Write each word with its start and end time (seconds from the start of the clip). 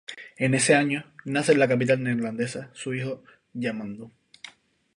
En 0.37 0.55
ese 0.55 0.73
año, 0.73 1.03
nace 1.25 1.51
en 1.51 1.59
la 1.59 1.67
capital 1.67 2.01
neerlandesa, 2.01 2.71
su 2.73 2.95
hijo 2.95 3.23
Yamandú. 3.53 4.11